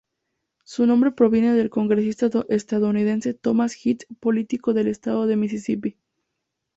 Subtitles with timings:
[0.63, 5.95] Su nombre proviene del congresista estadounidense Thomas Hinds, político del estado de Misisipi.